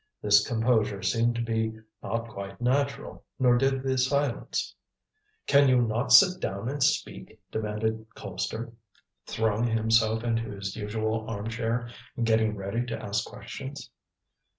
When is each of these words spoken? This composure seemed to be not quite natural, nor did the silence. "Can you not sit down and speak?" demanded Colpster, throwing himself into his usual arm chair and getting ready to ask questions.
This 0.19 0.47
composure 0.47 1.03
seemed 1.03 1.35
to 1.35 1.43
be 1.43 1.77
not 2.01 2.27
quite 2.27 2.59
natural, 2.59 3.23
nor 3.37 3.55
did 3.55 3.83
the 3.83 3.99
silence. 3.99 4.73
"Can 5.45 5.69
you 5.69 5.79
not 5.83 6.11
sit 6.11 6.41
down 6.41 6.69
and 6.69 6.81
speak?" 6.81 7.39
demanded 7.51 8.07
Colpster, 8.15 8.73
throwing 9.27 9.67
himself 9.67 10.23
into 10.23 10.49
his 10.49 10.75
usual 10.75 11.29
arm 11.29 11.49
chair 11.49 11.87
and 12.17 12.25
getting 12.25 12.55
ready 12.55 12.83
to 12.87 12.99
ask 12.99 13.27
questions. 13.27 13.91